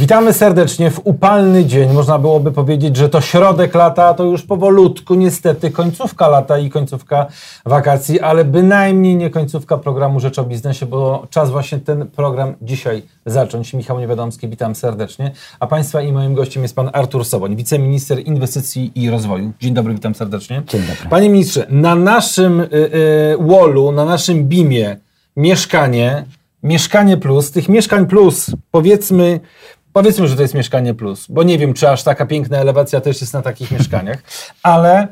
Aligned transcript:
Witamy 0.00 0.32
serdecznie 0.32 0.90
w 0.90 1.00
upalny 1.04 1.64
dzień. 1.64 1.92
Można 1.92 2.18
byłoby 2.18 2.52
powiedzieć, 2.52 2.96
że 2.96 3.08
to 3.08 3.20
środek 3.20 3.74
lata, 3.74 4.06
a 4.06 4.14
to 4.14 4.24
już 4.24 4.42
powolutku, 4.42 5.14
niestety, 5.14 5.70
końcówka 5.70 6.28
lata 6.28 6.58
i 6.58 6.70
końcówka 6.70 7.26
wakacji, 7.66 8.20
ale 8.20 8.44
bynajmniej 8.44 9.16
nie 9.16 9.30
końcówka 9.30 9.78
programu 9.78 10.20
Rzecz 10.20 10.38
o 10.38 10.44
Biznesie, 10.44 10.86
bo 10.86 11.26
czas 11.30 11.50
właśnie 11.50 11.78
ten 11.78 12.06
program 12.06 12.54
dzisiaj 12.62 13.02
zacząć. 13.26 13.74
Michał 13.74 14.00
Niewiadomski, 14.00 14.48
witam 14.48 14.74
serdecznie. 14.74 15.30
A 15.60 15.66
Państwa 15.66 16.02
i 16.02 16.12
moim 16.12 16.34
gościem 16.34 16.62
jest 16.62 16.76
Pan 16.76 16.90
Artur 16.92 17.24
Soboń, 17.24 17.56
wiceminister 17.56 18.26
inwestycji 18.26 18.92
i 18.94 19.10
rozwoju. 19.10 19.52
Dzień 19.60 19.74
dobry, 19.74 19.94
witam 19.94 20.14
serdecznie. 20.14 20.62
Dzień 20.66 20.80
dobry. 20.80 21.10
Panie 21.10 21.28
ministrze, 21.28 21.66
na 21.70 21.94
naszym 21.94 22.60
y, 22.60 22.66
y, 22.72 23.36
wallu, 23.40 23.92
na 23.92 24.04
naszym 24.04 24.44
BIM-ie 24.44 24.96
mieszkanie, 25.36 26.24
mieszkanie 26.62 27.16
plus, 27.16 27.50
tych 27.50 27.68
mieszkań 27.68 28.06
plus, 28.06 28.50
powiedzmy, 28.70 29.40
Powiedzmy, 29.92 30.28
że 30.28 30.36
to 30.36 30.42
jest 30.42 30.54
mieszkanie 30.54 30.94
plus, 30.94 31.26
bo 31.28 31.42
nie 31.42 31.58
wiem, 31.58 31.74
czy 31.74 31.90
aż 31.90 32.02
taka 32.02 32.26
piękna 32.26 32.58
elewacja 32.58 33.00
też 33.00 33.20
jest 33.20 33.32
na 33.32 33.42
takich 33.42 33.70
mieszkaniach, 33.70 34.22
ale 34.62 35.08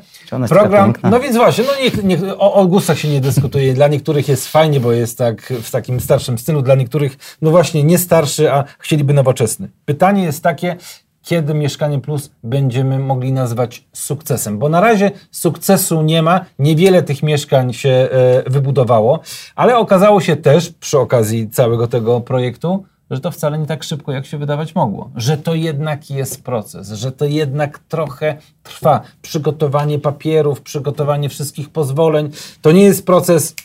program. 0.49 0.93
No 1.03 1.19
więc 1.19 1.35
właśnie, 1.35 1.63
no 1.67 1.71
niech, 1.83 2.03
niech, 2.03 2.19
o, 2.37 2.53
o 2.53 2.67
gustach 2.67 2.99
się 2.99 3.07
nie 3.07 3.21
dyskutuje. 3.21 3.73
Dla 3.73 3.87
niektórych 3.87 4.27
jest 4.27 4.47
fajnie, 4.47 4.79
bo 4.79 4.91
jest 4.91 5.17
tak 5.17 5.53
w 5.63 5.71
takim 5.71 5.99
starszym 5.99 6.37
stylu, 6.37 6.61
dla 6.61 6.75
niektórych, 6.75 7.17
no 7.41 7.51
właśnie, 7.51 7.83
nie 7.83 7.97
starszy, 7.97 8.51
a 8.51 8.63
chcieliby 8.79 9.13
nowoczesny. 9.13 9.69
Pytanie 9.85 10.23
jest 10.23 10.43
takie, 10.43 10.75
kiedy 11.21 11.53
Mieszkanie 11.53 12.01
Plus 12.01 12.31
będziemy 12.43 12.99
mogli 12.99 13.31
nazwać 13.33 13.87
sukcesem. 13.93 14.59
Bo 14.59 14.69
na 14.69 14.81
razie 14.81 15.11
sukcesu 15.31 16.01
nie 16.01 16.21
ma, 16.21 16.45
niewiele 16.59 17.03
tych 17.03 17.23
mieszkań 17.23 17.73
się 17.73 17.89
e, 17.89 18.09
wybudowało, 18.49 19.19
ale 19.55 19.77
okazało 19.77 20.21
się 20.21 20.35
też 20.35 20.69
przy 20.69 20.99
okazji 20.99 21.49
całego 21.49 21.87
tego 21.87 22.21
projektu, 22.21 22.85
że 23.11 23.19
to 23.19 23.31
wcale 23.31 23.57
nie 23.57 23.65
tak 23.65 23.83
szybko, 23.83 24.11
jak 24.11 24.25
się 24.25 24.37
wydawać 24.37 24.75
mogło. 24.75 25.09
Że 25.15 25.37
to 25.37 25.55
jednak 25.55 26.09
jest 26.09 26.43
proces, 26.43 26.91
że 26.91 27.11
to 27.11 27.25
jednak 27.25 27.79
trochę 27.79 28.35
trwa. 28.63 29.01
Przygotowanie 29.21 29.99
papierów, 29.99 30.61
przygotowanie 30.61 31.29
wszystkich 31.29 31.69
pozwoleń. 31.69 32.29
To 32.61 32.71
nie 32.71 32.81
jest 32.81 33.05
proces 33.05 33.55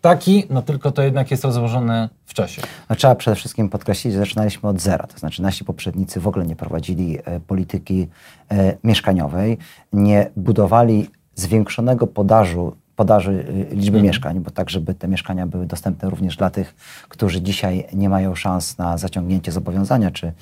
taki, 0.00 0.44
no 0.50 0.62
tylko 0.62 0.92
to 0.92 1.02
jednak 1.02 1.30
jest 1.30 1.44
rozłożone 1.44 2.08
w 2.26 2.34
czasie. 2.34 2.62
No, 2.90 2.96
trzeba 2.96 3.14
przede 3.14 3.34
wszystkim 3.34 3.68
podkreślić, 3.68 4.14
że 4.14 4.18
zaczynaliśmy 4.18 4.68
od 4.68 4.80
zera. 4.80 5.06
To 5.06 5.18
znaczy 5.18 5.42
nasi 5.42 5.64
poprzednicy 5.64 6.20
w 6.20 6.28
ogóle 6.28 6.46
nie 6.46 6.56
prowadzili 6.56 7.18
e, 7.24 7.40
polityki 7.40 8.08
e, 8.50 8.76
mieszkaniowej, 8.84 9.58
nie 9.92 10.30
budowali 10.36 11.10
zwiększonego 11.34 12.06
podażu 12.06 12.76
podaży 12.98 13.32
y, 13.32 13.74
liczby 13.74 13.98
mhm. 13.98 14.04
mieszkań, 14.04 14.40
bo 14.40 14.50
tak, 14.50 14.70
żeby 14.70 14.94
te 14.94 15.08
mieszkania 15.08 15.46
były 15.46 15.66
dostępne 15.66 16.10
również 16.10 16.36
dla 16.36 16.50
tych, 16.50 16.74
którzy 17.08 17.42
dzisiaj 17.42 17.86
nie 17.92 18.08
mają 18.08 18.34
szans 18.34 18.78
na 18.78 18.98
zaciągnięcie 18.98 19.52
zobowiązania, 19.52 20.10
czy 20.10 20.32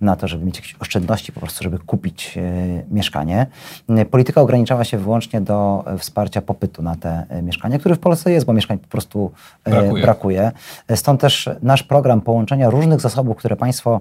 na 0.00 0.16
to, 0.16 0.28
żeby 0.28 0.44
mieć 0.44 0.56
jakieś 0.56 0.76
oszczędności 0.80 1.32
po 1.32 1.40
prostu, 1.40 1.64
żeby 1.64 1.78
kupić 1.78 2.34
y, 2.36 2.84
mieszkanie. 2.90 3.46
Y, 3.90 4.04
polityka 4.04 4.40
ograniczała 4.40 4.84
się 4.84 4.98
wyłącznie 4.98 5.40
do 5.40 5.84
wsparcia 5.98 6.42
popytu 6.42 6.82
na 6.82 6.96
te 6.96 7.26
mieszkania, 7.42 7.78
który 7.78 7.94
w 7.94 7.98
Polsce 7.98 8.32
jest, 8.32 8.46
bo 8.46 8.52
mieszkań 8.52 8.78
po 8.78 8.88
prostu 8.88 9.30
brakuje. 9.64 10.02
brakuje. 10.02 10.52
Stąd 10.94 11.20
też 11.20 11.50
nasz 11.62 11.82
program 11.82 12.20
połączenia 12.20 12.70
różnych 12.70 13.00
zasobów, 13.00 13.36
które 13.36 13.56
państwo 13.56 14.00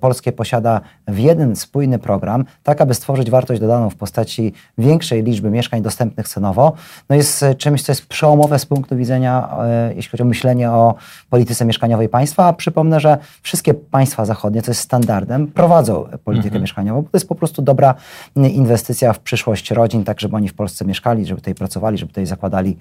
polskie 0.00 0.32
posiada 0.32 0.80
w 1.08 1.18
jeden 1.18 1.56
spójny 1.56 1.98
program, 1.98 2.44
tak 2.62 2.80
aby 2.80 2.94
stworzyć 2.94 3.30
wartość 3.30 3.60
dodaną 3.60 3.90
w 3.90 3.96
postaci 3.96 4.52
większej 4.78 5.22
liczby 5.22 5.50
mieszkań 5.50 5.82
dostępnych 5.82 6.28
cenowo, 6.28 6.72
no 7.08 7.16
jest 7.16 7.33
jest 7.42 7.58
czymś, 7.58 7.82
co 7.82 7.92
jest 7.92 8.06
przełomowe 8.06 8.58
z 8.58 8.66
punktu 8.66 8.96
widzenia, 8.96 9.56
e, 9.62 9.94
jeśli 9.94 10.10
chodzi 10.10 10.22
o 10.22 10.26
myślenie 10.26 10.70
o 10.70 10.94
polityce 11.30 11.64
mieszkaniowej 11.64 12.08
państwa. 12.08 12.52
Przypomnę, 12.52 13.00
że 13.00 13.18
wszystkie 13.42 13.74
państwa 13.74 14.24
zachodnie, 14.24 14.62
co 14.62 14.70
jest 14.70 14.80
standardem, 14.80 15.46
prowadzą 15.46 16.04
politykę 16.24 16.48
mhm. 16.48 16.62
mieszkaniową, 16.62 17.02
bo 17.02 17.08
to 17.08 17.16
jest 17.16 17.28
po 17.28 17.34
prostu 17.34 17.62
dobra 17.62 17.94
inwestycja 18.36 19.12
w 19.12 19.18
przyszłość 19.18 19.70
rodzin, 19.70 20.04
tak 20.04 20.20
żeby 20.20 20.36
oni 20.36 20.48
w 20.48 20.54
Polsce 20.54 20.84
mieszkali, 20.84 21.26
żeby 21.26 21.40
tutaj 21.40 21.54
pracowali, 21.54 21.98
żeby 21.98 22.08
tutaj 22.08 22.26
zakładali 22.26 22.76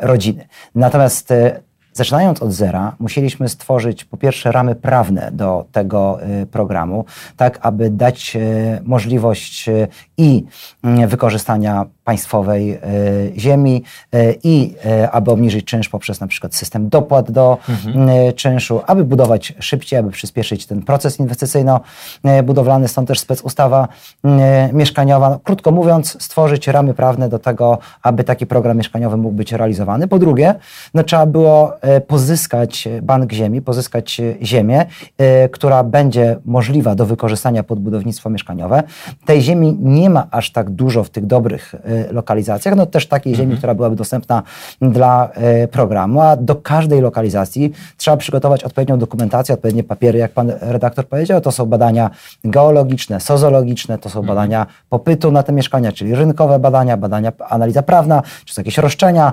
rodziny. 0.00 0.46
Natomiast 0.74 1.30
e, 1.30 1.60
Zaczynając 1.96 2.42
od 2.42 2.52
zera, 2.52 2.96
musieliśmy 2.98 3.48
stworzyć 3.48 4.04
po 4.04 4.16
pierwsze 4.16 4.52
ramy 4.52 4.74
prawne 4.74 5.30
do 5.32 5.66
tego 5.72 6.18
programu, 6.50 7.04
tak 7.36 7.58
aby 7.62 7.90
dać 7.90 8.36
możliwość 8.84 9.70
i 10.16 10.44
wykorzystania 11.06 11.86
państwowej 12.04 12.80
ziemi 13.36 13.82
i 14.42 14.74
aby 15.12 15.30
obniżyć 15.30 15.64
czynsz 15.64 15.88
poprzez 15.88 16.20
na 16.20 16.26
przykład 16.26 16.54
system 16.54 16.88
dopłat 16.88 17.30
do 17.30 17.58
mhm. 17.68 18.08
czynszu, 18.32 18.80
aby 18.86 19.04
budować 19.04 19.54
szybciej, 19.58 19.98
aby 19.98 20.10
przyspieszyć 20.10 20.66
ten 20.66 20.82
proces 20.82 21.20
inwestycyjno-budowlany, 21.20 22.88
stąd 22.88 23.08
też 23.08 23.20
specustawa 23.20 23.88
mieszkaniowa. 24.72 25.30
No, 25.30 25.38
krótko 25.44 25.70
mówiąc, 25.70 26.22
stworzyć 26.22 26.68
ramy 26.68 26.94
prawne 26.94 27.28
do 27.28 27.38
tego, 27.38 27.78
aby 28.02 28.24
taki 28.24 28.46
program 28.46 28.76
mieszkaniowy 28.76 29.16
mógł 29.16 29.34
być 29.34 29.52
realizowany. 29.52 30.08
Po 30.08 30.18
drugie, 30.18 30.54
no, 30.94 31.02
trzeba 31.02 31.26
było 31.26 31.74
E, 31.80 32.00
pozyskać 32.00 32.88
bank 33.02 33.32
ziemi, 33.32 33.62
pozyskać 33.62 34.20
ziemię, 34.42 34.86
e, 35.18 35.48
która 35.48 35.84
będzie 35.84 36.36
możliwa 36.44 36.94
do 36.94 37.06
wykorzystania 37.06 37.62
pod 37.62 37.80
budownictwo 37.80 38.30
mieszkaniowe. 38.30 38.82
Tej 39.24 39.42
ziemi 39.42 39.76
nie 39.80 40.10
ma 40.10 40.26
aż 40.30 40.52
tak 40.52 40.70
dużo 40.70 41.04
w 41.04 41.10
tych 41.10 41.26
dobrych 41.26 41.74
e, 41.74 41.78
lokalizacjach, 42.10 42.76
no 42.76 42.86
też 42.86 43.08
takiej 43.08 43.34
ziemi, 43.34 43.44
mhm. 43.44 43.58
która 43.58 43.74
byłaby 43.74 43.96
dostępna 43.96 44.42
dla 44.80 45.30
programu, 45.70 46.20
a 46.20 46.36
do 46.36 46.54
każdej 46.54 47.00
lokalizacji 47.00 47.72
trzeba 47.96 48.16
przygotować 48.16 48.64
odpowiednią 48.64 48.98
dokumentację, 48.98 49.54
odpowiednie 49.54 49.84
papiery, 49.84 50.18
jak 50.18 50.32
pan 50.32 50.52
redaktor 50.60 51.06
powiedział, 51.06 51.40
to 51.40 51.52
są 51.52 51.66
badania 51.66 52.10
geologiczne, 52.44 53.20
sozologiczne, 53.20 53.98
to 53.98 54.08
są 54.08 54.18
mhm. 54.18 54.36
badania 54.36 54.66
popytu 54.88 55.32
na 55.32 55.42
te 55.42 55.52
mieszkania, 55.52 55.92
czyli 55.92 56.14
rynkowe 56.14 56.58
badania, 56.58 56.96
badania, 56.96 57.32
analiza 57.48 57.82
prawna, 57.82 58.22
czy 58.44 58.54
są 58.54 58.60
jakieś 58.60 58.78
roszczenia, 58.78 59.32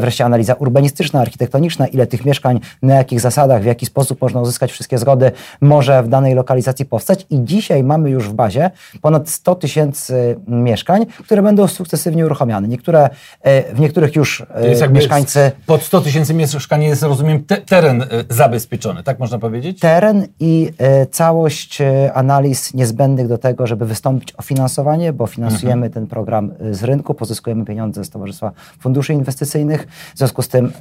wreszcie 0.00 0.24
analiza 0.24 0.54
urbanistyczna, 0.54 1.20
architektoniczna, 1.20 1.86
ile 1.86 2.06
tych 2.06 2.24
mieszkań, 2.24 2.60
na 2.82 2.94
jakich 2.94 3.20
zasadach, 3.20 3.62
w 3.62 3.64
jaki 3.64 3.86
sposób 3.86 4.20
można 4.22 4.40
uzyskać 4.40 4.72
wszystkie 4.72 4.98
zgody, 4.98 5.32
może 5.60 6.02
w 6.02 6.08
danej 6.08 6.34
lokalizacji 6.34 6.84
powstać. 6.84 7.26
I 7.30 7.44
dzisiaj 7.44 7.84
mamy 7.84 8.10
już 8.10 8.28
w 8.28 8.32
bazie 8.32 8.70
ponad 9.00 9.28
100 9.28 9.54
tysięcy 9.54 10.36
mieszkań, 10.48 11.06
które 11.06 11.42
będą 11.42 11.68
sukcesywnie 11.68 12.01
uruchamiane. 12.10 12.68
Niektóre, 12.68 13.10
e, 13.40 13.74
w 13.74 13.80
niektórych 13.80 14.16
już 14.16 14.46
e, 14.80 14.88
mieszkańcy... 14.88 15.52
Pod 15.66 15.82
100 15.82 16.00
tysięcy 16.00 16.34
mieszkań 16.34 16.84
jest, 16.84 17.02
rozumiem, 17.02 17.44
te, 17.44 17.56
teren 17.56 18.02
e, 18.02 18.06
zabezpieczony, 18.28 19.02
tak 19.02 19.18
można 19.18 19.38
powiedzieć? 19.38 19.80
Teren 19.80 20.26
i 20.40 20.72
całość 21.10 21.78
analiz 22.14 22.74
niezbędnych 22.74 23.28
do 23.28 23.38
tego, 23.38 23.66
żeby 23.66 23.86
wystąpić 23.86 24.34
o 24.36 24.42
finansowanie, 24.42 25.12
bo 25.12 25.26
finansujemy 25.26 25.86
mhm. 25.86 25.92
ten 25.92 26.06
program 26.06 26.52
z 26.70 26.84
rynku, 26.84 27.14
pozyskujemy 27.14 27.64
pieniądze 27.64 28.04
z 28.04 28.10
Towarzystwa 28.10 28.52
Funduszy 28.80 29.12
Inwestycyjnych. 29.12 29.86
W 30.14 30.18
związku 30.18 30.42
z 30.42 30.48
tym 30.48 30.72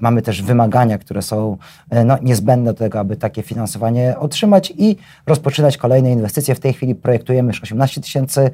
mamy 0.00 0.22
też 0.22 0.42
wymagania 0.42 0.98
które 0.98 1.22
są 1.22 1.56
no, 2.04 2.18
niezbędne 2.22 2.72
do 2.72 2.78
tego, 2.78 3.00
aby 3.00 3.16
takie 3.16 3.42
finansowanie 3.42 4.14
otrzymać 4.18 4.72
i 4.76 4.96
rozpoczynać 5.26 5.76
kolejne 5.76 6.12
inwestycje. 6.12 6.54
W 6.54 6.60
tej 6.60 6.72
chwili 6.72 6.94
projektujemy 6.94 7.48
już 7.48 7.62
18 7.62 8.00
tysięcy 8.00 8.50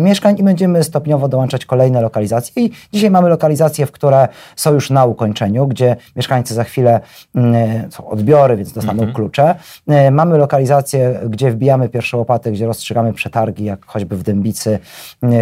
mieszkań 0.00 0.38
i 0.38 0.42
będziemy 0.42 0.84
stopniowo 0.84 1.28
dołączać 1.28 1.51
kolejne 1.66 2.00
lokalizacje. 2.00 2.62
I 2.62 2.70
dzisiaj 2.92 3.10
mamy 3.10 3.28
lokalizacje, 3.28 3.86
w 3.86 3.92
które 3.92 4.28
są 4.56 4.74
już 4.74 4.90
na 4.90 5.04
ukończeniu, 5.04 5.66
gdzie 5.66 5.96
mieszkańcy 6.16 6.54
za 6.54 6.64
chwilę 6.64 7.00
mm, 7.34 7.54
e, 7.54 7.90
są 7.90 8.08
odbiory, 8.08 8.56
więc 8.56 8.72
dostaną 8.72 8.98
mhm. 8.98 9.12
klucze. 9.12 9.54
Mamy 10.10 10.38
lokalizacje, 10.38 11.20
gdzie 11.28 11.50
wbijamy 11.50 11.88
pierwsze 11.88 12.16
łopaty, 12.16 12.52
gdzie 12.52 12.66
rozstrzygamy 12.66 13.12
przetargi, 13.12 13.64
jak 13.64 13.86
choćby 13.86 14.16
w 14.16 14.22
Dębicy 14.22 14.78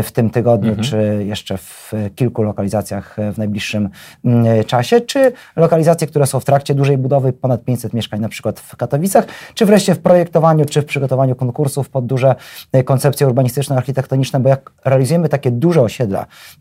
w 0.02 0.12
tym 0.12 0.30
tygodniu, 0.30 0.68
mhm. 0.68 0.88
czy 0.88 1.24
jeszcze 1.24 1.58
w 1.58 1.92
kilku 2.14 2.42
lokalizacjach 2.42 3.16
w 3.32 3.38
najbliższym 3.38 3.88
mm, 4.24 4.64
czasie, 4.64 5.00
czy 5.00 5.32
lokalizacje 5.56 6.06
które 6.06 6.26
są 6.26 6.40
w 6.40 6.44
trakcie 6.44 6.74
dużej 6.74 6.98
budowy, 6.98 7.32
ponad 7.32 7.64
500 7.64 7.92
mieszkań 7.92 8.20
na 8.20 8.28
przykład 8.28 8.60
w 8.60 8.76
Katowicach, 8.76 9.24
czy 9.54 9.66
wreszcie 9.66 9.94
w 9.94 9.98
projektowaniu, 9.98 10.64
czy 10.64 10.82
w 10.82 10.84
przygotowaniu 10.84 11.34
konkursów 11.34 11.88
pod 11.88 12.06
duże 12.06 12.34
e, 12.72 12.82
koncepcje 12.84 13.26
urbanistyczno-architektoniczne, 13.26 14.40
bo 14.40 14.48
jak 14.48 14.70
realizujemy 14.84 15.28
takie 15.28 15.50
duże 15.50 15.82
osiedla, 15.82 15.99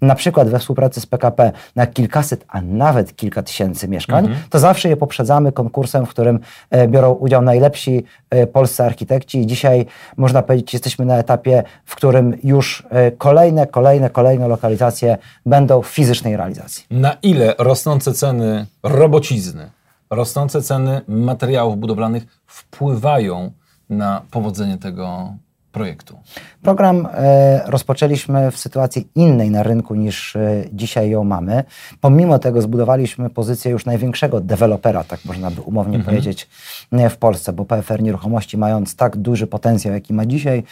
na 0.01 0.15
przykład 0.15 0.50
we 0.50 0.59
współpracy 0.59 1.01
z 1.01 1.06
PKP 1.06 1.51
na 1.75 1.88
kilkaset, 1.88 2.45
a 2.47 2.62
nawet 2.62 3.15
kilka 3.15 3.44
tysięcy 3.44 3.88
mieszkań, 3.88 4.25
mhm. 4.25 4.44
to 4.50 4.59
zawsze 4.59 4.89
je 4.89 4.97
poprzedzamy 4.97 5.51
konkursem, 5.51 6.06
w 6.06 6.09
którym 6.09 6.39
e, 6.69 6.88
biorą 6.88 7.12
udział 7.12 7.41
najlepsi 7.41 8.03
e, 8.30 8.47
polscy 8.47 8.83
architekci 8.83 9.39
i 9.41 9.47
dzisiaj 9.47 9.86
można 10.18 10.41
powiedzieć, 10.41 10.74
jesteśmy 10.74 11.06
na 11.06 11.18
etapie, 11.18 11.63
w 11.86 11.95
którym 11.95 12.38
już 12.44 12.83
kolejne, 13.18 13.68
kolejne, 13.68 14.09
kolejne 14.09 14.47
lokalizacje 14.47 15.18
będą 15.45 15.81
w 15.81 15.88
fizycznej 15.88 16.38
realizacji. 16.38 16.85
Na 16.92 17.13
ile 17.21 17.56
rosnące 17.57 18.13
ceny 18.13 18.65
robocizny, 18.83 19.69
rosnące 20.09 20.62
ceny 20.62 21.01
materiałów 21.07 21.77
budowlanych 21.77 22.24
wpływają 22.47 23.51
na 23.89 24.21
powodzenie 24.31 24.77
tego 24.77 25.33
projektu? 25.71 26.19
Program 26.62 27.07
e, 27.13 27.62
rozpoczęliśmy 27.66 28.51
w 28.51 28.57
sytuacji 28.57 29.07
innej 29.16 29.51
na 29.51 29.63
rynku 29.63 29.95
niż 29.95 30.36
e, 30.36 30.63
dzisiaj 30.74 31.10
ją 31.10 31.24
mamy. 31.24 31.63
Pomimo 32.01 32.39
tego 32.39 32.62
zbudowaliśmy 32.62 33.30
pozycję 33.30 33.71
już 33.71 33.86
największego 33.86 34.42
dewelopera, 34.42 35.04
tak 35.04 35.25
można 35.25 35.51
by 35.51 35.62
umownie 35.62 35.98
mhm. 35.98 36.16
powiedzieć, 36.16 36.48
e, 36.92 37.10
w 37.10 37.18
Polsce, 37.18 37.54
bo 37.54 37.66
PFR 37.66 38.01
Nieruchomości 38.01 38.57
mając 38.57 38.95
tak 38.95 39.18
duży 39.18 39.48
potencjał, 39.48 39.94
jaki 39.94 40.13
ma 40.13 40.25
dzisiaj, 40.25 40.63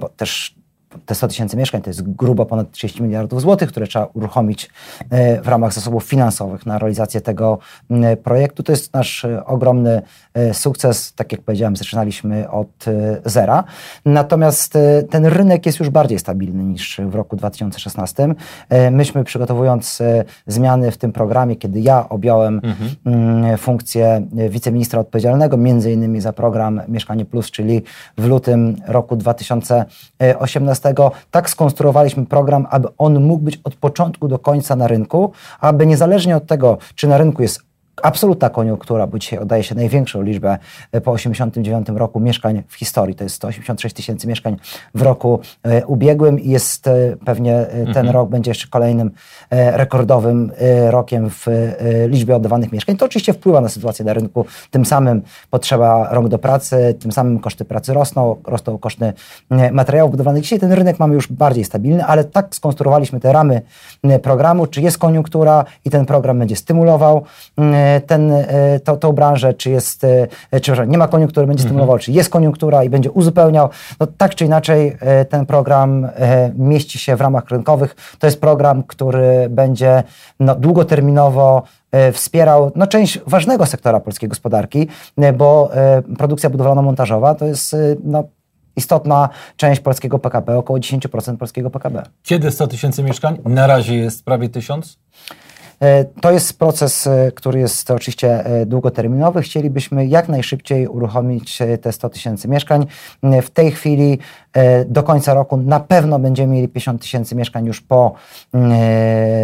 bo 0.00 0.08
też 0.08 0.57
te 1.06 1.14
100 1.14 1.28
tysięcy 1.28 1.56
mieszkań 1.56 1.82
to 1.82 1.90
jest 1.90 2.02
grubo 2.02 2.46
ponad 2.46 2.70
30 2.70 3.02
miliardów 3.02 3.40
złotych, 3.40 3.68
które 3.68 3.86
trzeba 3.86 4.08
uruchomić 4.14 4.70
e, 5.10 5.42
w 5.42 5.48
ramach 5.48 5.72
zasobów 5.72 6.04
finansowych 6.04 6.66
na 6.66 6.78
realizację 6.78 7.20
tego 7.20 7.58
projektu. 8.22 8.62
To 8.62 8.72
jest 8.72 8.94
nasz 8.94 9.24
e, 9.24 9.44
ogromny 9.44 10.02
e, 10.34 10.54
sukces. 10.54 11.12
Tak 11.12 11.32
jak 11.32 11.40
powiedziałem, 11.40 11.76
zaczynaliśmy 11.76 12.50
od 12.50 12.84
zera. 13.24 13.64
Natomiast 14.04 14.78
ten 15.10 15.26
rynek 15.26 15.66
jest 15.66 15.78
już 15.78 15.90
bardziej 15.90 16.18
stabilny 16.18 16.64
niż 16.64 17.00
w 17.06 17.14
roku 17.14 17.36
2016. 17.36 18.28
Myśmy 18.90 19.24
przygotowując 19.24 20.02
zmiany 20.46 20.90
w 20.90 20.96
tym 20.96 21.12
programie, 21.12 21.56
kiedy 21.56 21.80
ja 21.80 22.08
objąłem 22.08 22.60
mhm. 22.64 23.58
funkcję 23.58 24.26
wiceministra 24.48 25.00
odpowiedzialnego, 25.00 25.56
między 25.56 25.92
innymi 25.92 26.20
za 26.20 26.32
program 26.32 26.80
Mieszkanie 26.88 27.24
Plus, 27.24 27.50
czyli 27.50 27.82
w 28.18 28.26
lutym 28.26 28.76
roku 28.86 29.16
2018 29.16 30.77
tak 31.30 31.50
skonstruowaliśmy 31.50 32.26
program, 32.26 32.66
aby 32.70 32.88
on 32.98 33.20
mógł 33.20 33.44
być 33.44 33.60
od 33.64 33.74
początku 33.74 34.28
do 34.28 34.38
końca 34.38 34.76
na 34.76 34.86
rynku, 34.86 35.32
aby 35.60 35.86
niezależnie 35.86 36.36
od 36.36 36.46
tego, 36.46 36.78
czy 36.94 37.08
na 37.08 37.18
rynku 37.18 37.42
jest 37.42 37.67
absolutna 38.02 38.50
koniunktura, 38.50 39.06
bo 39.06 39.18
dzisiaj 39.18 39.38
oddaje 39.38 39.62
się 39.62 39.74
największą 39.74 40.22
liczbę 40.22 40.58
e, 40.92 41.00
po 41.00 41.10
89 41.12 41.88
roku 41.88 42.20
mieszkań 42.20 42.62
w 42.68 42.74
historii. 42.74 43.14
To 43.14 43.24
jest 43.24 43.36
186 43.36 43.96
tysięcy 43.96 44.28
mieszkań 44.28 44.56
w 44.94 45.02
roku 45.02 45.40
e, 45.62 45.86
ubiegłym 45.86 46.40
i 46.40 46.50
jest 46.50 46.86
e, 46.86 47.16
pewnie 47.24 47.66
ten 47.70 47.88
mhm. 47.88 48.10
rok 48.10 48.30
będzie 48.30 48.50
jeszcze 48.50 48.68
kolejnym 48.68 49.10
rekordowym 49.50 50.52
rokiem 50.90 51.30
w 51.30 51.46
liczbie 52.08 52.36
oddawanych 52.36 52.72
mieszkań. 52.72 52.96
To 52.96 53.06
oczywiście 53.06 53.32
wpływa 53.32 53.60
na 53.60 53.68
sytuację 53.68 54.04
na 54.04 54.12
rynku. 54.12 54.44
Tym 54.70 54.84
samym 54.84 55.22
potrzeba 55.50 56.08
rąk 56.10 56.28
do 56.28 56.38
pracy, 56.38 56.94
tym 57.00 57.12
samym 57.12 57.38
koszty 57.38 57.64
pracy 57.64 57.94
rosną, 57.94 58.36
rosną 58.46 58.78
koszty 58.78 59.12
materiałów 59.72 60.10
budowlanych. 60.10 60.42
Dzisiaj 60.42 60.58
ten 60.58 60.72
rynek 60.72 60.98
mamy 60.98 61.14
już 61.14 61.32
bardziej 61.32 61.64
stabilny, 61.64 62.04
ale 62.04 62.24
tak 62.24 62.54
skonstruowaliśmy 62.54 63.20
te 63.20 63.32
ramy 63.32 63.62
programu, 64.22 64.66
czy 64.66 64.80
jest 64.80 64.98
koniunktura 64.98 65.64
i 65.84 65.90
ten 65.90 66.06
program 66.06 66.38
będzie 66.38 66.56
stymulował 66.56 67.24
ten, 68.06 68.32
e, 68.32 68.80
to, 68.80 68.96
tą 68.96 69.12
branżę, 69.12 69.54
czy 69.54 69.70
jest, 69.70 70.04
e, 70.50 70.60
czy 70.60 70.72
nie 70.86 70.98
ma 70.98 71.08
koniunktury, 71.08 71.46
będzie 71.46 71.62
mhm. 71.62 71.68
stymulował, 71.68 71.98
czy 71.98 72.12
jest 72.12 72.30
koniunktura 72.30 72.84
i 72.84 72.90
będzie 72.90 73.10
uzupełniał. 73.10 73.68
No, 74.00 74.06
tak 74.06 74.34
czy 74.34 74.44
inaczej 74.44 74.96
e, 75.00 75.24
ten 75.24 75.46
program 75.46 76.08
mieści 76.54 76.98
się 76.98 77.16
w 77.16 77.20
ramach 77.20 77.50
rynkowych. 77.50 77.96
To 78.18 78.26
jest 78.26 78.40
program, 78.40 78.82
który 78.82 79.48
będzie 79.50 80.02
no, 80.40 80.54
długoterminowo 80.54 81.62
wspierał 82.12 82.72
no, 82.76 82.86
część 82.86 83.20
ważnego 83.26 83.66
sektora 83.66 84.00
polskiej 84.00 84.28
gospodarki, 84.28 84.88
bo 85.34 85.70
produkcja 86.18 86.50
budowlano-montażowa 86.50 87.34
to 87.34 87.46
jest 87.46 87.76
no, 88.04 88.24
istotna 88.78 89.28
część 89.56 89.80
polskiego 89.80 90.18
PKB, 90.18 90.58
około 90.58 90.78
10% 90.78 91.36
polskiego 91.36 91.70
PKB. 91.70 92.02
Kiedy 92.22 92.50
100 92.50 92.66
tysięcy 92.66 93.02
mieszkań? 93.02 93.38
Na 93.44 93.66
razie 93.66 93.94
jest 93.94 94.24
prawie 94.24 94.48
1000? 94.48 94.98
E, 95.80 96.04
to 96.04 96.30
jest 96.30 96.58
proces, 96.58 97.06
e, 97.06 97.32
który 97.32 97.60
jest 97.60 97.90
oczywiście 97.90 98.44
e, 98.44 98.66
długoterminowy. 98.66 99.42
Chcielibyśmy 99.42 100.06
jak 100.06 100.28
najszybciej 100.28 100.88
uruchomić 100.88 101.58
te 101.82 101.92
100 101.92 102.08
tysięcy 102.08 102.48
mieszkań. 102.48 102.86
W 103.42 103.50
tej 103.50 103.72
chwili 103.72 104.18
do 104.86 105.02
końca 105.02 105.34
roku 105.34 105.56
na 105.56 105.80
pewno 105.80 106.18
będziemy 106.18 106.54
mieli 106.54 106.68
50 106.68 107.02
tysięcy 107.02 107.36
mieszkań 107.36 107.66
już 107.66 107.80
po 107.80 108.14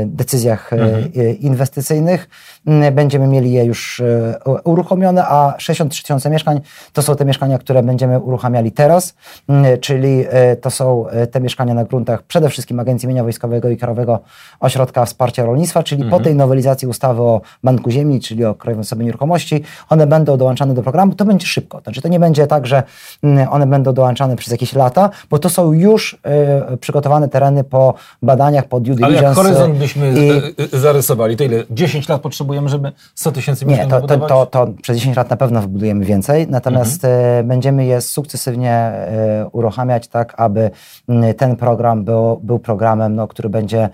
decyzjach 0.07 0.73
mhm. 0.73 1.13
inwestycyjnych. 1.41 2.29
Będziemy 2.93 3.27
mieli 3.27 3.53
je 3.53 3.65
już 3.65 4.03
uruchomione, 4.65 5.25
a 5.27 5.55
63 5.59 6.03
tysiące 6.03 6.31
mieszkań 6.31 6.61
to 6.93 7.03
są 7.03 7.17
te 7.17 7.25
mieszkania, 7.25 7.59
które 7.59 7.83
będziemy 7.83 8.21
uruchamiali 8.21 8.73
teraz, 8.73 9.15
czyli 9.81 10.25
to 10.61 10.71
są 10.71 11.07
te 11.31 11.41
mieszkania 11.41 11.75
na 11.75 11.85
gruntach 11.85 12.23
przede 12.23 12.49
wszystkim 12.49 12.81
Agencji 12.81 13.09
Mienia 13.09 13.23
Wojskowego 13.23 13.69
i 13.69 13.77
Krajowego 13.77 14.21
Ośrodka 14.61 15.05
Wsparcia 15.05 15.45
Rolnictwa, 15.45 15.83
czyli 15.83 16.03
mhm. 16.03 16.21
po 16.21 16.25
tej 16.25 16.35
nowelizacji 16.35 16.89
ustawy 16.89 17.23
o 17.23 17.41
Banku 17.63 17.91
Ziemi, 17.91 18.21
czyli 18.21 18.45
o 18.45 18.55
Krajowym 18.55 18.85
Zasobie 18.85 19.05
Nieruchomości, 19.05 19.63
one 19.89 20.07
będą 20.07 20.37
dołączane 20.37 20.75
do 20.75 20.83
programu, 20.83 21.15
to 21.15 21.25
będzie 21.25 21.47
szybko. 21.47 21.81
Znaczy 21.81 22.03
to 22.03 22.09
nie 22.09 22.21
będzie 22.21 22.47
tak, 22.47 22.67
że 22.67 22.83
mm, 23.23 23.49
one 23.51 23.67
będą 23.67 23.93
dołączane 23.93 24.37
przez 24.37 24.53
jakieś 24.53 24.75
lata, 24.75 25.04
bo 25.31 25.39
to 25.39 25.51
są 25.51 25.73
już 25.73 26.19
y, 26.73 26.77
przygotowane 26.77 27.29
tereny 27.29 27.65
po 27.65 27.95
badaniach, 28.23 28.65
po 28.65 28.81
due 28.81 28.95
diligence. 28.95 29.19
Ale 29.19 29.29
jak 29.29 29.37
horyzont 29.37 29.75
byśmy 29.79 30.13
i... 30.13 30.31
E, 30.75 30.79
zarysowali, 30.79 31.37
to 31.37 31.45
ile? 31.45 31.65
10 31.71 32.09
lat 32.09 32.21
potrzebujemy, 32.21 32.69
żeby 32.69 32.93
100 33.15 33.33
tysięcy 33.33 33.67
mieszkań 33.67 33.87
Nie, 33.87 34.01
to, 34.01 34.07
to, 34.07 34.27
to, 34.27 34.47
to, 34.47 34.67
przez 34.83 34.97
10 34.97 35.17
lat 35.17 35.31
na 35.31 35.37
pewno 35.37 35.61
wybudujemy 35.61 36.05
więcej, 36.05 36.47
natomiast 36.49 37.05
mhm. 37.05 37.47
Będziemy 37.49 37.85
je 37.85 38.01
sukcesywnie 38.01 38.93
y, 39.43 39.49
uruchamiać 39.49 40.09
tak, 40.09 40.35
aby 40.37 40.71
ten 41.37 41.57
program 41.57 42.05
był, 42.05 42.41
był 42.43 42.59
programem, 42.59 43.15
no, 43.15 43.29
który 43.29 43.49
będzie 43.49 43.89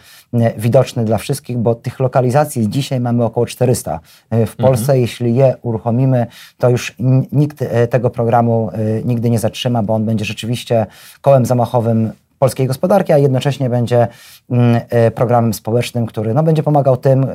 widoczny 0.56 1.04
dla 1.04 1.18
wszystkich, 1.18 1.58
bo 1.58 1.74
tych 1.74 2.00
lokalizacji 2.00 2.68
dzisiaj 2.68 3.00
mamy 3.00 3.24
około 3.24 3.46
400 3.46 4.00
e, 4.30 4.46
w 4.46 4.56
Polsce. 4.56 4.92
Mhm. 4.92 5.00
Jeśli 5.00 5.34
je 5.34 5.56
uruchomimy, 5.62 6.26
to 6.58 6.68
już 6.70 6.94
nikt 7.32 7.62
e, 7.62 7.86
tego 7.86 8.10
programu 8.10 8.70
e, 8.72 9.02
nigdy 9.04 9.30
nie 9.30 9.38
zatrzyma, 9.38 9.82
bo 9.82 9.94
on 9.94 10.04
będzie 10.04 10.24
rzeczywiście 10.24 10.86
kołem 11.20 11.46
zamachowym 11.46 12.12
polskiej 12.40 12.66
gospodarki, 12.66 13.12
a 13.12 13.19
jednocześnie 13.19 13.70
będzie 13.70 14.08
mm, 14.50 14.81
e, 14.88 15.10
programem 15.10 15.54
społecznym, 15.54 16.06
który 16.06 16.34
no, 16.34 16.42
będzie 16.42 16.62
pomagał 16.62 16.96
tym, 16.96 17.25
e, 17.25 17.28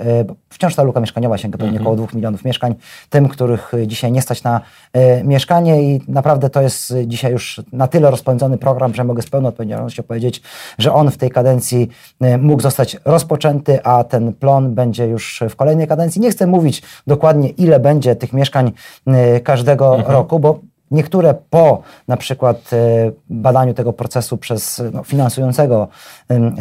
wciąż 0.49 0.75
ta 0.75 0.83
luka 0.83 0.99
mieszkaniowa 0.99 1.37
sięga 1.37 1.57
pewnie 1.57 1.77
mhm. 1.77 1.87
około 1.87 2.07
2 2.07 2.15
milionów 2.15 2.45
mieszkań, 2.45 2.75
tym, 3.09 3.27
których 3.27 3.71
dzisiaj 3.87 4.11
nie 4.11 4.21
stać 4.21 4.43
na 4.43 4.61
e, 4.93 5.23
mieszkanie 5.23 5.83
i 5.83 6.01
naprawdę 6.07 6.49
to 6.49 6.61
jest 6.61 6.93
dzisiaj 7.05 7.31
już 7.31 7.61
na 7.73 7.87
tyle 7.87 8.11
rozpędzony 8.11 8.57
program, 8.57 8.93
że 8.95 9.03
mogę 9.03 9.21
z 9.21 9.29
pełną 9.29 9.49
odpowiedzialnością 9.49 10.03
powiedzieć, 10.03 10.41
że 10.77 10.93
on 10.93 11.11
w 11.11 11.17
tej 11.17 11.29
kadencji 11.29 11.89
mógł 12.39 12.61
zostać 12.61 12.97
rozpoczęty, 13.05 13.83
a 13.83 14.03
ten 14.03 14.33
plon 14.33 14.75
będzie 14.75 15.07
już 15.07 15.43
w 15.49 15.55
kolejnej 15.55 15.87
kadencji. 15.87 16.21
Nie 16.21 16.31
chcę 16.31 16.47
mówić 16.47 16.81
dokładnie, 17.07 17.49
ile 17.49 17.79
będzie 17.79 18.15
tych 18.15 18.33
mieszkań 18.33 18.71
każdego 19.43 19.95
mhm. 19.95 20.13
roku, 20.13 20.39
bo 20.39 20.59
Niektóre 20.95 21.33
po 21.49 21.81
na 22.07 22.17
przykład 22.17 22.73
e, 22.73 23.11
badaniu 23.29 23.73
tego 23.73 23.93
procesu 23.93 24.37
przez 24.37 24.81
no, 24.93 25.03
finansującego 25.03 25.87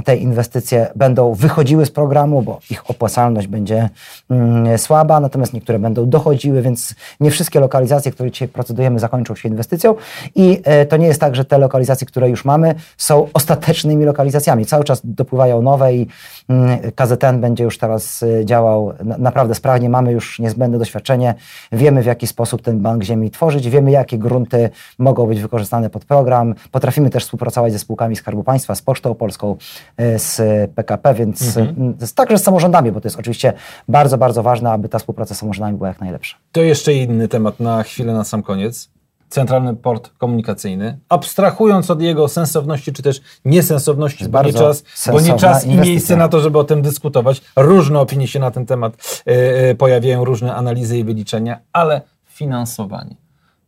te 0.04 0.16
inwestycje 0.16 0.90
będą 0.96 1.34
wychodziły 1.34 1.86
z 1.86 1.90
programu, 1.90 2.42
bo 2.42 2.58
ich 2.70 2.90
opłacalność 2.90 3.46
będzie 3.46 3.88
mm, 4.30 4.78
słaba, 4.78 5.20
natomiast 5.20 5.52
niektóre 5.52 5.78
będą 5.78 6.08
dochodziły, 6.08 6.62
więc 6.62 6.94
nie 7.20 7.30
wszystkie 7.30 7.60
lokalizacje, 7.60 8.12
które 8.12 8.30
dzisiaj 8.30 8.48
procedujemy, 8.48 8.98
zakończą 8.98 9.34
się 9.34 9.48
inwestycją 9.48 9.94
i 10.34 10.60
e, 10.64 10.86
to 10.86 10.96
nie 10.96 11.06
jest 11.06 11.20
tak, 11.20 11.36
że 11.36 11.44
te 11.44 11.58
lokalizacje, 11.58 12.06
które 12.06 12.30
już 12.30 12.44
mamy, 12.44 12.74
są 12.96 13.28
ostatecznymi 13.34 14.04
lokalizacjami. 14.04 14.66
Cały 14.66 14.84
czas 14.84 15.00
dopływają 15.04 15.62
nowe 15.62 15.94
i 15.94 16.06
mm, 16.48 16.78
KZN 16.94 17.40
będzie 17.40 17.64
już 17.64 17.78
teraz 17.78 18.22
e, 18.22 18.44
działał 18.44 18.92
naprawdę 19.18 19.54
sprawnie. 19.54 19.88
Mamy 19.90 20.12
już 20.12 20.38
niezbędne 20.38 20.78
doświadczenie, 20.78 21.34
wiemy 21.72 22.02
w 22.02 22.06
jaki 22.06 22.26
sposób 22.26 22.62
ten 22.62 22.80
bank 22.80 23.02
ziemi 23.02 23.30
tworzyć, 23.30 23.70
wiemy 23.70 23.90
jakie 23.90 24.18
grunty 24.24 24.70
mogą 24.98 25.26
być 25.26 25.40
wykorzystane 25.40 25.90
pod 25.90 26.04
program. 26.04 26.54
Potrafimy 26.70 27.10
też 27.10 27.24
współpracować 27.24 27.72
ze 27.72 27.78
spółkami 27.78 28.16
Skarbu 28.16 28.44
Państwa, 28.44 28.74
z 28.74 28.82
Pocztą 28.82 29.14
Polską, 29.14 29.56
e, 29.96 30.18
z 30.18 30.40
PKP, 30.74 31.14
więc 31.14 31.56
mhm. 31.56 31.96
także 32.14 32.38
z 32.38 32.42
samorządami, 32.42 32.92
bo 32.92 33.00
to 33.00 33.08
jest 33.08 33.18
oczywiście 33.18 33.52
bardzo, 33.88 34.18
bardzo 34.18 34.42
ważne, 34.42 34.70
aby 34.70 34.88
ta 34.88 34.98
współpraca 34.98 35.34
z 35.34 35.38
samorządami 35.38 35.76
była 35.76 35.88
jak 35.88 36.00
najlepsza. 36.00 36.36
To 36.52 36.62
jeszcze 36.62 36.94
inny 36.94 37.28
temat 37.28 37.60
na 37.60 37.82
chwilę, 37.82 38.12
na 38.12 38.24
sam 38.24 38.42
koniec. 38.42 38.94
Centralny 39.28 39.76
Port 39.76 40.10
Komunikacyjny, 40.18 40.98
abstrahując 41.08 41.90
od 41.90 42.02
jego 42.02 42.28
sensowności 42.28 42.92
czy 42.92 43.02
też 43.02 43.20
niesensowności, 43.44 44.28
bo 44.28 44.42
nie, 44.42 44.52
czas, 44.52 44.84
bo 45.12 45.20
nie 45.20 45.34
czas 45.34 45.66
i 45.66 45.76
miejsce 45.76 46.16
na 46.16 46.28
to, 46.28 46.40
żeby 46.40 46.58
o 46.58 46.64
tym 46.64 46.82
dyskutować. 46.82 47.42
Różne 47.56 48.00
opinie 48.00 48.28
się 48.28 48.38
na 48.38 48.50
ten 48.50 48.66
temat 48.66 49.22
yy, 49.26 49.74
pojawiają, 49.74 50.24
różne 50.24 50.54
analizy 50.54 50.98
i 50.98 51.04
wyliczenia, 51.04 51.60
ale 51.72 52.02
finansowanie. 52.24 53.16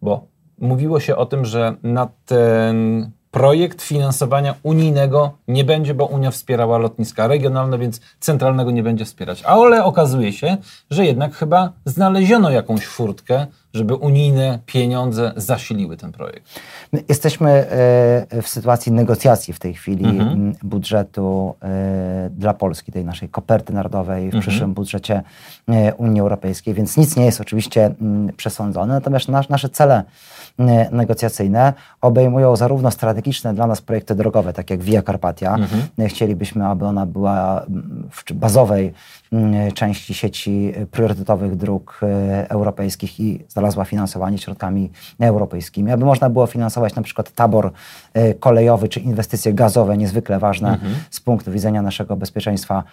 Bo 0.02 0.26
mówiło 0.58 1.00
się 1.00 1.16
o 1.16 1.26
tym, 1.26 1.44
że 1.44 1.76
na 1.82 2.08
ten 2.26 3.10
projekt 3.37 3.83
finansowania 3.83 4.55
unijnego 4.62 5.33
nie 5.49 5.64
będzie, 5.64 5.95
bo 5.95 6.07
Unia 6.07 6.31
wspierała 6.31 6.78
lotniska 6.78 7.26
regionalne, 7.26 7.78
więc 7.78 8.00
centralnego 8.21 8.71
nie 8.71 8.83
będzie 8.83 9.05
wspierać. 9.05 9.43
Ale 9.43 9.85
okazuje 9.85 10.33
się, 10.33 10.57
że 10.90 11.07
jednak 11.07 11.35
chyba 11.35 11.73
znaleziono 11.85 12.50
jakąś 12.50 12.87
furtkę 12.87 13.47
żeby 13.76 13.95
unijne 13.95 14.59
pieniądze 14.66 15.33
zasiliły 15.37 15.97
ten 15.97 16.12
projekt? 16.12 16.61
My 16.93 17.02
jesteśmy 17.09 17.50
e, 17.50 18.43
w 18.43 18.49
sytuacji 18.49 18.93
negocjacji 18.93 19.55
w 19.55 19.59
tej 19.59 19.75
chwili 19.75 20.05
mhm. 20.05 20.55
budżetu 20.62 21.55
e, 21.62 22.31
dla 22.31 22.55
Polski, 22.55 22.93
tej 22.93 23.05
naszej 23.05 23.28
koperty 23.28 23.73
narodowej 23.73 24.23
w 24.23 24.35
mhm. 24.35 24.43
przyszłym 24.43 24.75
budżecie 24.75 25.23
e, 25.69 25.95
Unii 25.95 26.21
Europejskiej, 26.21 26.75
więc 26.75 26.97
nic 26.97 27.16
nie 27.16 27.25
jest 27.25 27.40
oczywiście 27.40 27.95
przesądzone. 28.37 28.95
Natomiast 28.95 29.28
nasze 29.28 29.69
cele 29.69 30.02
negocjacyjne 30.93 31.73
obejmują 32.00 32.57
zarówno 32.57 32.90
strategiczne 33.26 33.54
dla 33.54 33.66
nas 33.66 33.80
projekty 33.80 34.14
drogowe, 34.14 34.52
tak 34.52 34.71
jak 34.71 34.83
Via 34.83 35.02
Carpatia. 35.02 35.54
Mhm. 35.54 36.09
Chcielibyśmy, 36.09 36.66
aby 36.66 36.85
ona 36.85 37.06
była 37.06 37.66
w 38.11 38.33
bazowej 38.33 38.92
części 39.75 40.14
sieci 40.14 40.73
priorytetowych 40.90 41.56
dróg 41.56 42.00
europejskich 42.49 43.21
i 43.21 43.45
znalazła 43.49 43.85
finansowanie 43.85 44.38
środkami 44.38 44.90
europejskimi, 45.21 45.92
aby 45.92 46.04
można 46.04 46.30
było 46.30 46.47
finansować 46.47 46.95
na 46.95 47.02
przykład 47.02 47.30
tabor 47.30 47.73
e, 48.14 48.35
kolejowy 48.35 48.88
czy 48.88 49.00
inwestycje 49.00 49.54
gazowe, 49.54 49.97
niezwykle 49.97 50.38
ważne 50.38 50.73
mhm. 50.73 50.95
z 51.11 51.21
punktu 51.21 51.52
widzenia 51.52 51.83
naszego 51.83 52.16
bezpieczeństwa 52.16 52.85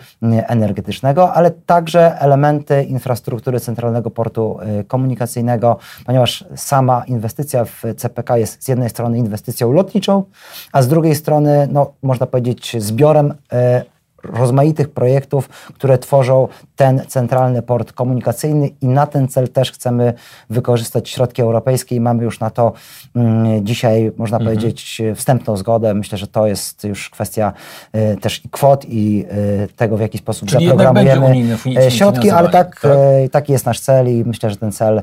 energetycznego, 0.48 1.34
ale 1.34 1.52
także 1.52 2.20
elementy 2.20 2.84
infrastruktury 2.84 3.60
centralnego 3.60 4.12
portu 4.12 4.58
e, 4.60 4.84
komunikacyjnego, 4.84 5.78
ponieważ 6.06 6.46
sama 6.56 7.04
inwestycja 7.08 7.66
w 7.66 7.84
CPK 7.98 8.38
jest 8.38 8.64
z 8.64 8.68
jednej 8.68 8.90
strony 8.90 9.18
inwestycją 9.18 9.72
lotniczą, 9.72 10.23
a 10.72 10.82
z 10.82 10.88
drugiej 10.88 11.16
strony, 11.16 11.68
no, 11.72 11.94
można 12.02 12.26
powiedzieć, 12.26 12.76
zbiorem 12.80 13.34
e, 13.54 13.84
rozmaitych 14.24 14.90
projektów, 14.90 15.50
które 15.74 15.98
tworzą 15.98 16.48
ten 16.76 17.02
centralny 17.08 17.62
port 17.62 17.94
komunikacyjny 17.94 18.70
i 18.82 18.88
na 18.88 19.08
ten 19.08 19.28
cel 19.28 19.50
też 19.50 19.72
chcemy 19.72 20.14
wykorzystać 20.50 21.10
środki 21.10 21.42
europejskie 21.42 21.96
i 21.96 22.00
mamy 22.00 22.24
już 22.24 22.40
na 22.40 22.50
to 22.50 22.74
mm, 23.16 23.66
dzisiaj, 23.66 24.12
można 24.18 24.38
mhm. 24.38 24.56
powiedzieć, 24.56 25.02
wstępną 25.16 25.58
zgodę. 25.58 25.94
Myślę, 25.94 26.18
że 26.18 26.28
to 26.28 26.48
jest 26.48 26.84
już 26.84 27.10
kwestia 27.10 27.54
y, 27.96 28.18
też 28.18 28.46
i 28.46 28.50
kwot 28.50 28.86
i 28.86 29.26
y, 29.64 29.68
tego, 29.76 29.98
w 29.98 30.02
jaki 30.02 30.18
sposób 30.18 30.50
Czyli 30.50 30.68
zaprogramujemy 30.68 31.58
środki, 31.90 32.30
ale 32.30 32.50
tak, 32.50 32.80
tak? 32.80 32.92
Y, 33.26 33.30
taki 33.30 33.52
jest 33.52 33.66
nasz 33.66 33.80
cel 33.80 34.20
i 34.20 34.24
myślę, 34.26 34.50
że 34.50 34.56
ten 34.56 34.72
cel 34.72 35.02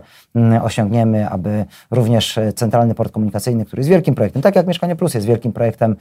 osiągniemy, 0.62 1.28
aby 1.28 1.64
również 1.90 2.38
centralny 2.54 2.94
port 2.94 3.12
komunikacyjny, 3.12 3.64
który 3.64 3.80
jest 3.80 3.90
wielkim 3.90 4.14
projektem, 4.14 4.42
tak 4.42 4.56
jak 4.56 4.66
Mieszkanie 4.66 4.96
Plus 4.96 5.14
jest 5.14 5.26
wielkim 5.26 5.52
projektem 5.52 5.96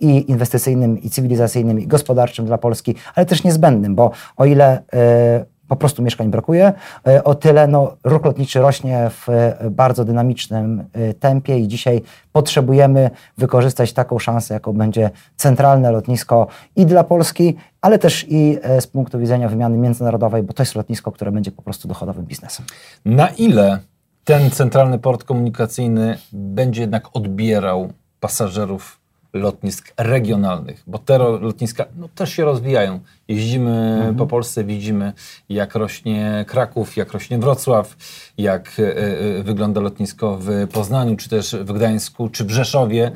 i 0.00 0.30
inwestycyjnym, 0.30 1.02
i 1.02 1.10
cywilizacyjnym, 1.10 1.80
i 1.80 1.86
gospodarczym 1.86 2.46
dla 2.46 2.58
Polski, 2.58 2.94
ale 3.14 3.26
też 3.26 3.44
niezbędnym, 3.44 3.94
bo 3.94 4.10
o 4.36 4.44
ile 4.44 4.82
e, 4.92 5.53
po 5.68 5.76
prostu 5.76 6.02
mieszkań 6.02 6.30
brakuje, 6.30 6.72
e, 7.06 7.24
o 7.24 7.34
tyle 7.34 7.68
no, 7.68 7.96
ruch 8.04 8.24
lotniczy 8.24 8.60
rośnie 8.60 9.10
w 9.10 9.28
e, 9.28 9.70
bardzo 9.70 10.04
dynamicznym 10.04 10.84
tempie 11.20 11.58
i 11.58 11.68
dzisiaj 11.68 12.02
potrzebujemy 12.32 13.10
wykorzystać 13.38 13.92
taką 13.92 14.18
szansę, 14.18 14.54
jaką 14.54 14.72
będzie 14.72 15.10
centralne 15.36 15.90
lotnisko 15.92 16.46
i 16.76 16.86
dla 16.86 17.04
Polski, 17.04 17.56
ale 17.80 17.98
też 17.98 18.26
i 18.28 18.58
z 18.80 18.86
punktu 18.86 19.18
widzenia 19.18 19.48
wymiany 19.48 19.78
międzynarodowej, 19.78 20.42
bo 20.42 20.52
to 20.52 20.62
jest 20.62 20.74
lotnisko, 20.74 21.12
które 21.12 21.32
będzie 21.32 21.52
po 21.52 21.62
prostu 21.62 21.88
dochodowym 21.88 22.24
biznesem. 22.24 22.66
Na 23.04 23.28
ile 23.28 23.78
ten 24.24 24.50
centralny 24.50 24.98
port 24.98 25.24
komunikacyjny 25.24 26.18
będzie 26.32 26.80
jednak 26.80 27.08
odbierał 27.12 27.92
pasażerów 28.20 29.03
lotnisk 29.34 29.94
regionalnych, 29.96 30.82
bo 30.86 30.98
te 30.98 31.18
lotniska 31.18 31.84
no, 31.96 32.08
też 32.14 32.32
się 32.32 32.44
rozwijają. 32.44 33.00
Jeździmy 33.28 33.94
mhm. 33.96 34.16
po 34.16 34.26
Polsce, 34.26 34.64
widzimy 34.64 35.12
jak 35.48 35.74
rośnie 35.74 36.44
Kraków, 36.48 36.96
jak 36.96 37.12
rośnie 37.12 37.38
Wrocław, 37.38 37.96
jak 38.38 38.78
y, 38.78 38.82
y, 38.82 39.42
wygląda 39.42 39.80
lotnisko 39.80 40.38
w 40.40 40.48
Poznaniu, 40.72 41.16
czy 41.16 41.28
też 41.28 41.56
w 41.56 41.72
Gdańsku, 41.72 42.28
czy 42.28 42.44
w 42.44 42.50
Rzeszowie, 42.50 43.12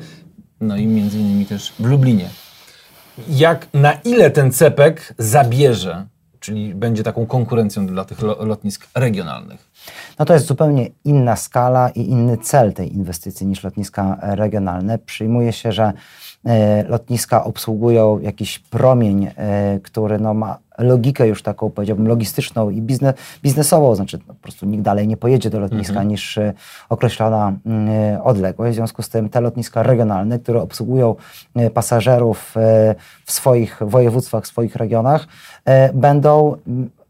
no 0.61 0.77
i 0.77 0.87
między 0.87 1.19
innymi 1.19 1.45
też 1.45 1.73
w 1.79 1.85
Lublinie. 1.85 2.29
Jak, 3.27 3.67
na 3.73 3.93
ile 3.93 4.31
ten 4.31 4.51
CEPEK 4.51 5.13
zabierze, 5.17 6.05
czyli 6.39 6.75
będzie 6.75 7.03
taką 7.03 7.25
konkurencją 7.25 7.87
dla 7.87 8.05
tych 8.05 8.21
lotnisk 8.21 8.87
regionalnych? 8.95 9.68
No 10.19 10.25
to 10.25 10.33
jest 10.33 10.45
zupełnie 10.45 10.87
inna 11.05 11.35
skala 11.35 11.89
i 11.89 12.01
inny 12.01 12.37
cel 12.37 12.73
tej 12.73 12.95
inwestycji 12.95 13.47
niż 13.47 13.63
lotniska 13.63 14.17
regionalne. 14.21 14.97
Przyjmuje 14.97 15.53
się, 15.53 15.71
że 15.71 15.93
e, 16.45 16.83
lotniska 16.83 17.43
obsługują 17.43 18.19
jakiś 18.19 18.59
promień, 18.59 19.27
e, 19.37 19.79
który 19.83 20.19
no 20.19 20.33
ma 20.33 20.57
logikę 20.77 21.27
już 21.27 21.43
taką, 21.43 21.69
powiedziałbym, 21.69 22.07
logistyczną 22.07 22.69
i 22.69 22.81
biznes, 22.81 23.15
biznesową, 23.43 23.95
znaczy 23.95 24.19
no, 24.27 24.33
po 24.33 24.41
prostu 24.41 24.65
nikt 24.65 24.83
dalej 24.83 25.07
nie 25.07 25.17
pojedzie 25.17 25.49
do 25.49 25.59
lotniska 25.59 25.93
mhm. 25.93 26.07
niż 26.07 26.37
e, 26.37 26.53
określona 26.89 27.53
odległość. 28.23 28.71
W 28.71 28.75
związku 28.75 29.01
z 29.01 29.09
tym 29.09 29.29
te 29.29 29.41
lotniska 29.41 29.83
regionalne, 29.83 30.39
które 30.39 30.61
obsługują 30.61 31.15
pasażerów 31.73 32.55
w 33.25 33.31
swoich 33.31 33.79
województwach, 33.81 34.43
w 34.43 34.47
swoich 34.47 34.75
regionach, 34.75 35.27
będą 35.93 36.57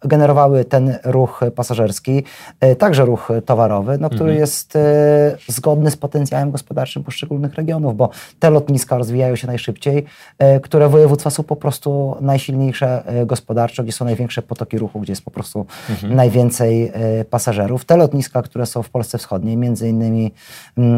generowały 0.01 0.65
ten 0.65 0.95
ruch 1.03 1.41
pasażerski, 1.55 2.23
e, 2.59 2.75
także 2.75 3.05
ruch 3.05 3.29
towarowy, 3.45 3.97
no, 3.97 4.09
który 4.09 4.29
mhm. 4.29 4.39
jest 4.39 4.75
e, 4.75 5.37
zgodny 5.47 5.91
z 5.91 5.97
potencjałem 5.97 6.51
gospodarczym 6.51 7.03
poszczególnych 7.03 7.55
regionów, 7.55 7.97
bo 7.97 8.09
te 8.39 8.49
lotniska 8.49 8.97
rozwijają 8.97 9.35
się 9.35 9.47
najszybciej, 9.47 10.05
e, 10.37 10.59
które 10.59 10.89
województwa 10.89 11.29
są 11.29 11.43
po 11.43 11.55
prostu 11.55 12.15
najsilniejsze 12.21 13.03
gospodarczo, 13.25 13.83
gdzie 13.83 13.91
są 13.91 14.05
największe 14.05 14.41
potoki 14.41 14.77
ruchu, 14.77 14.99
gdzie 14.99 15.11
jest 15.11 15.25
po 15.25 15.31
prostu 15.31 15.65
mhm. 15.89 16.15
najwięcej 16.15 16.91
pasażerów. 17.29 17.85
Te 17.85 17.97
lotniska, 17.97 18.41
które 18.41 18.65
są 18.65 18.83
w 18.83 18.89
Polsce 18.89 19.17
Wschodniej, 19.17 19.57
między 19.57 19.89
innymi 19.89 20.31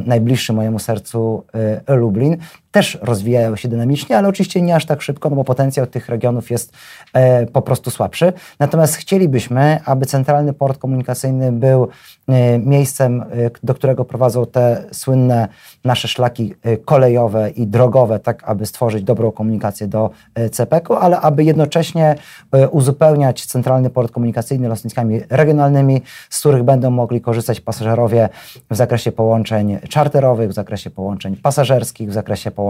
najbliższy 0.05 0.53
mojemu 0.53 0.79
sercu 0.79 1.43
Lublin, 1.87 2.37
też 2.71 2.97
rozwijają 3.01 3.55
się 3.55 3.67
dynamicznie, 3.67 4.17
ale 4.17 4.27
oczywiście 4.27 4.61
nie 4.61 4.75
aż 4.75 4.85
tak 4.85 5.01
szybko, 5.01 5.29
no 5.29 5.35
bo 5.35 5.43
potencjał 5.43 5.87
tych 5.87 6.09
regionów 6.09 6.51
jest 6.51 6.73
e, 7.13 7.45
po 7.45 7.61
prostu 7.61 7.91
słabszy. 7.91 8.33
Natomiast 8.59 8.95
chcielibyśmy, 8.95 9.79
aby 9.85 10.05
centralny 10.05 10.53
port 10.53 10.77
komunikacyjny 10.77 11.51
był 11.51 11.87
e, 12.27 12.59
miejscem, 12.59 13.21
e, 13.21 13.25
do 13.63 13.73
którego 13.73 14.05
prowadzą 14.05 14.45
te 14.45 14.83
słynne 14.91 15.47
nasze 15.83 16.07
szlaki 16.07 16.53
e, 16.63 16.77
kolejowe 16.77 17.49
i 17.49 17.67
drogowe, 17.67 18.19
tak 18.19 18.43
aby 18.43 18.65
stworzyć 18.65 19.03
dobrą 19.03 19.31
komunikację 19.31 19.87
do 19.87 20.09
e, 20.35 20.49
CPK-u, 20.49 20.97
ale 20.97 21.19
aby 21.19 21.43
jednocześnie 21.43 22.15
e, 22.51 22.69
uzupełniać 22.69 23.45
centralny 23.45 23.89
port 23.89 24.11
komunikacyjny 24.11 24.67
lotniskami 24.67 25.21
regionalnymi, 25.29 26.01
z 26.29 26.39
których 26.39 26.63
będą 26.63 26.91
mogli 26.91 27.21
korzystać 27.21 27.61
pasażerowie 27.61 28.29
w 28.71 28.75
zakresie 28.75 29.11
połączeń 29.11 29.79
czarterowych, 29.89 30.49
w 30.49 30.53
zakresie 30.53 30.89
połączeń 30.89 31.37
pasażerskich, 31.37 32.09
w 32.09 32.13
zakresie 32.13 32.51
połączeń 32.51 32.60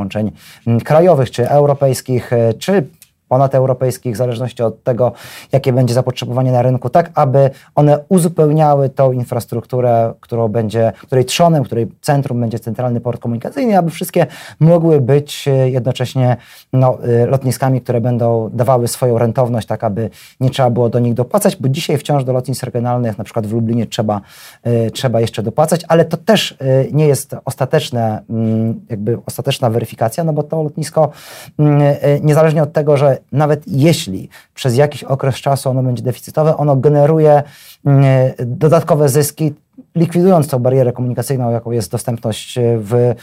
krajowych 0.83 1.31
czy 1.31 1.49
europejskich, 1.49 2.33
e, 2.33 2.53
czy 2.53 2.87
ponadeuropejskich, 3.31 4.13
w 4.13 4.17
zależności 4.17 4.63
od 4.63 4.83
tego, 4.83 5.11
jakie 5.51 5.73
będzie 5.73 5.93
zapotrzebowanie 5.93 6.51
na 6.51 6.61
rynku, 6.61 6.89
tak 6.89 7.11
aby 7.15 7.49
one 7.75 7.99
uzupełniały 8.09 8.89
tą 8.89 9.11
infrastrukturę, 9.11 10.13
którą 10.19 10.47
będzie, 10.47 10.91
której 11.01 11.25
trzonem, 11.25 11.63
której 11.63 11.91
centrum 12.01 12.41
będzie 12.41 12.59
centralny 12.59 13.01
port 13.01 13.21
komunikacyjny, 13.21 13.77
aby 13.77 13.89
wszystkie 13.89 14.27
mogły 14.59 15.01
być 15.01 15.47
e, 15.47 15.69
jednocześnie 15.69 16.37
no, 16.73 16.97
e, 17.03 17.25
lotniskami, 17.25 17.81
które 17.81 18.01
będą 18.01 18.49
dawały 18.53 18.87
swoją 18.87 19.17
rentowność, 19.17 19.67
tak 19.67 19.83
aby 19.83 20.09
nie 20.39 20.49
trzeba 20.49 20.69
było 20.69 20.89
do 20.89 20.99
nich 20.99 21.13
dopłacać, 21.13 21.55
bo 21.55 21.69
dzisiaj 21.69 21.97
wciąż 21.97 22.23
do 22.23 22.33
lotnisk 22.33 22.63
regionalnych, 22.63 23.17
na 23.17 23.23
przykład 23.23 23.47
w 23.47 23.53
Lublinie 23.53 23.85
trzeba, 23.85 24.21
y, 24.67 24.91
trzeba 24.91 25.21
jeszcze 25.21 25.43
dopłacać, 25.43 25.81
ale 25.87 26.05
to 26.05 26.17
też 26.17 26.57
nie 26.91 27.07
jest 27.07 27.35
ostateczne, 27.45 28.21
y, 28.29 28.73
jakby 28.89 29.17
ostateczna 29.25 29.69
weryfikacja, 29.69 30.23
no 30.23 30.33
bo 30.33 30.43
to 30.43 30.63
lotnisko 30.63 31.11
mm, 31.59 31.95
niezależnie 32.21 32.63
od 32.63 32.73
tego, 32.73 32.97
że 32.97 33.20
nawet 33.31 33.63
jeśli 33.67 34.29
przez 34.53 34.75
jakiś 34.75 35.03
okres 35.03 35.35
czasu 35.35 35.69
ono 35.69 35.83
będzie 35.83 36.03
deficytowe, 36.03 36.57
ono 36.57 36.75
generuje 36.75 37.43
mm, 37.85 38.05
dodatkowe 38.39 39.09
zyski 39.09 39.53
likwidując 39.95 40.47
tą 40.47 40.59
barierę 40.59 40.93
komunikacyjną, 40.93 41.51
jaką 41.51 41.71
jest 41.71 41.91
dostępność 41.91 42.57
e, 42.57 42.61
w 42.77 42.93
e, 42.93 43.15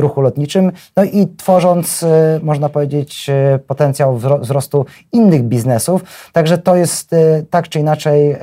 ruchu 0.00 0.20
lotniczym, 0.20 0.72
no 0.96 1.04
i 1.04 1.28
tworząc, 1.36 2.02
e, 2.02 2.40
można 2.42 2.68
powiedzieć, 2.68 3.30
potencjał 3.66 4.18
wzrostu 4.40 4.86
innych 5.12 5.42
biznesów. 5.42 6.02
Także 6.32 6.58
to 6.58 6.76
jest 6.76 7.10
tak 7.50 7.68
czy 7.68 7.80
inaczej 7.80 8.36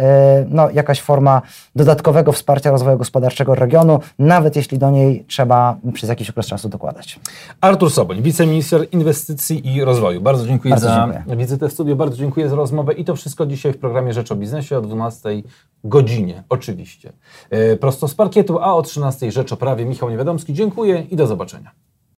no, 0.49 0.69
jakaś 0.69 1.01
forma 1.01 1.41
dodatkowego 1.75 2.31
wsparcia 2.31 2.71
rozwoju 2.71 2.97
gospodarczego 2.97 3.55
regionu, 3.55 3.99
nawet 4.19 4.55
jeśli 4.55 4.77
do 4.77 4.91
niej 4.91 5.25
trzeba 5.27 5.77
przez 5.93 6.09
jakiś 6.09 6.29
okres 6.29 6.47
czasu 6.47 6.69
dokładać. 6.69 7.19
Artur 7.61 7.91
Soboń, 7.91 8.21
wiceminister 8.21 8.87
inwestycji 8.91 9.75
i 9.75 9.83
rozwoju. 9.83 10.21
Bardzo 10.21 10.47
dziękuję 10.47 10.71
bardzo 10.71 10.87
za 10.87 11.07
dziękuję. 11.13 11.37
wizytę 11.37 11.69
w 11.69 11.73
studiu, 11.73 11.95
bardzo 11.95 12.17
dziękuję 12.17 12.49
za 12.49 12.55
rozmowę 12.55 12.93
i 12.93 13.05
to 13.05 13.15
wszystko 13.15 13.45
dzisiaj 13.45 13.73
w 13.73 13.77
programie 13.77 14.13
Rzecz 14.13 14.31
o 14.31 14.35
Biznesie 14.35 14.77
o 14.77 14.81
12 14.81 15.29
godzinie, 15.83 16.43
oczywiście. 16.49 17.13
Prosto 17.79 18.07
z 18.07 18.15
parkietu, 18.15 18.59
a 18.59 18.73
o 18.73 18.81
13 18.81 19.31
Rzecz 19.31 19.51
o 19.51 19.57
Prawie 19.57 19.85
Michał 19.85 20.09
Niewiadomski. 20.09 20.53
Dziękuję 20.53 21.05
i 21.11 21.15
do 21.15 21.27
zobaczenia. 21.27 21.84